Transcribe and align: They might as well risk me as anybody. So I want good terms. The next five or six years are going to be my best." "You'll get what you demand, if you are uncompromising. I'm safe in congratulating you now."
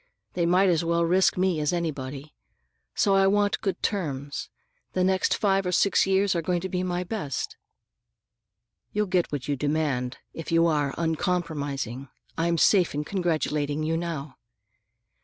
They 0.33 0.47
might 0.47 0.67
as 0.69 0.83
well 0.83 1.05
risk 1.05 1.37
me 1.37 1.59
as 1.59 1.71
anybody. 1.71 2.33
So 2.95 3.13
I 3.13 3.27
want 3.27 3.61
good 3.61 3.83
terms. 3.83 4.49
The 4.93 5.03
next 5.03 5.37
five 5.37 5.63
or 5.63 5.71
six 5.71 6.07
years 6.07 6.33
are 6.33 6.41
going 6.41 6.59
to 6.61 6.69
be 6.69 6.81
my 6.81 7.03
best." 7.03 7.55
"You'll 8.93 9.05
get 9.05 9.31
what 9.31 9.47
you 9.47 9.55
demand, 9.55 10.17
if 10.33 10.51
you 10.51 10.65
are 10.65 10.95
uncompromising. 10.97 12.09
I'm 12.35 12.57
safe 12.57 12.95
in 12.95 13.03
congratulating 13.03 13.83
you 13.83 13.95
now." 13.95 14.37